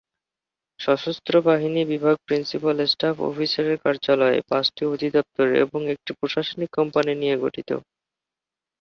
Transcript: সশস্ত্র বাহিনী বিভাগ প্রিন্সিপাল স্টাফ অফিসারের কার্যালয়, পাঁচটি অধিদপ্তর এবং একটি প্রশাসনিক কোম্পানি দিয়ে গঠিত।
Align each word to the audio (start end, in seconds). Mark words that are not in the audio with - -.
সশস্ত্র 0.79 1.33
বাহিনী 1.47 1.81
বিভাগ 1.91 2.15
প্রিন্সিপাল 2.25 2.77
স্টাফ 2.87 3.15
অফিসারের 3.29 3.77
কার্যালয়, 3.83 4.39
পাঁচটি 4.49 4.81
অধিদপ্তর 4.85 5.47
এবং 5.63 5.81
একটি 5.93 6.11
প্রশাসনিক 6.19 6.69
কোম্পানি 6.77 7.11
দিয়ে 7.15 7.35
গঠিত। 7.43 7.69